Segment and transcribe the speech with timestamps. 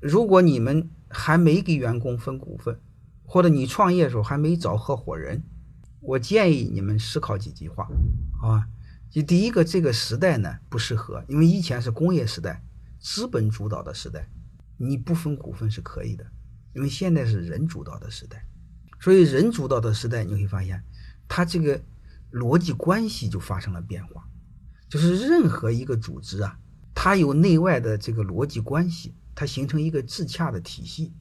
[0.00, 2.80] 如果你们还没给员工分股份，
[3.24, 5.42] 或者你创业的时候还没找合伙人，
[6.00, 7.88] 我建议你们思考几句话，
[8.40, 8.68] 好吧？
[9.10, 12.62] 就第一个，这个时代呢不适合，因为以前是工业时代，
[13.00, 14.28] 资本主导的时代，
[14.76, 16.24] 你不分股份是可以的，
[16.74, 18.46] 因为现在是人主导的时代，
[19.00, 20.84] 所以人主导的时代，你会发现，
[21.26, 21.80] 它这个
[22.32, 24.28] 逻辑关系就发生了变化，
[24.88, 26.58] 就是任何一个组织啊，
[27.00, 29.14] 它有内外的这个逻辑关系。
[29.32, 31.12] 它形成一个自洽的体系，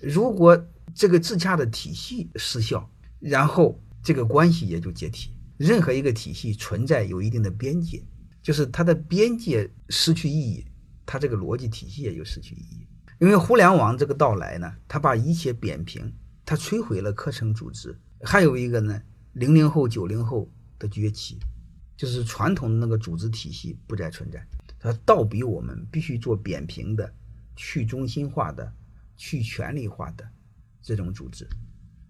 [0.00, 0.60] 如果
[0.92, 5.30] 这个自洽的体系失效，然后这个关系也就解体。
[5.56, 8.02] 任何一个体系存在有一定的边界，
[8.42, 10.66] 就是它的边界失去意义，
[11.06, 12.88] 它这个逻辑体系也就失去意义。
[13.20, 16.12] 因为互联网这个到来呢，它把一切扁平，
[16.44, 17.96] 它摧毁了课程组织。
[18.24, 19.00] 还有一个呢，
[19.34, 21.38] 零零后、九零后的崛起，
[21.96, 24.44] 就是传统的那个组织体系不再存在，
[24.80, 27.14] 它倒逼我们必须做扁平的。
[27.56, 28.72] 去中心化的、
[29.18, 30.26] 去权力化的
[30.80, 31.46] 这种组织，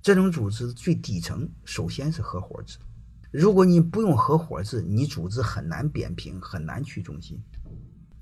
[0.00, 2.78] 这种组织最底层首先是合伙制。
[3.30, 7.38] 如果你不用合伙制，你组织很难扁平，很难去中心。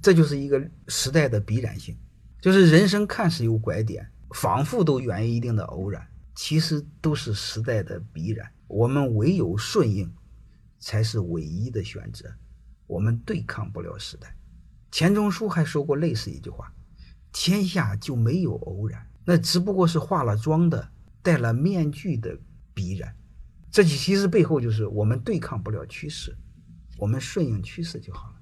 [0.00, 1.94] 这就是一个时代的必然性，
[2.40, 6.02] 就是人生看似有拐点，仿佛都源于一定的偶然，
[6.34, 8.50] 其实都是时代的必然。
[8.66, 10.10] 我们唯有顺应，
[10.78, 12.32] 才是唯一的选择。
[12.90, 14.36] 我们对抗不了时代。
[14.90, 16.72] 钱钟书还说过类似一句话。
[17.32, 20.90] 天下就没有偶然，那只不过是化了妆的、
[21.22, 22.36] 戴了面具的
[22.74, 23.14] 必然。
[23.70, 26.36] 这其实背后就是我们对抗不了趋势，
[26.98, 28.34] 我们顺应趋势就好了。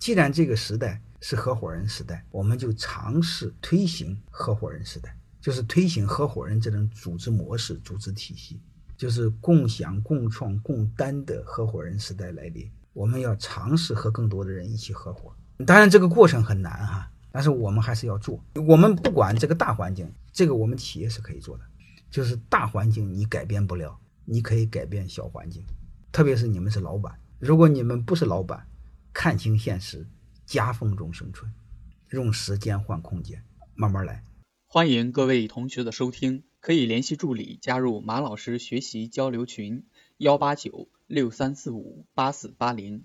[0.00, 8.60] 既然这个时代是合伙人时代，我们就尝试推行合伙人时代，就是推行合伙人这种组织模式、组织体系，
[8.96, 12.68] 就是共享、共创、共担的合伙人时代来临。
[12.92, 15.34] 我们要尝试和更多的人一起合伙，
[15.66, 17.10] 当然这个过程很难哈。
[17.30, 18.44] 但是我们还是要做。
[18.66, 21.64] 我们不管这个大环境，这个我们企业是可以做的。
[22.10, 25.64] 就是大环境你改变不了，你可以改变小环境。
[26.12, 28.66] 特别是你们是老板，如果你们不是老板，
[29.14, 30.06] 看清现实，
[30.44, 31.50] 夹缝中生存，
[32.10, 33.42] 用时间换空间，
[33.74, 34.22] 慢慢来。
[34.66, 39.82] 欢迎各位同学的收听，可以联系助理加入马老师学习交流群：
[40.16, 43.04] 幺八九六三四五八四八零。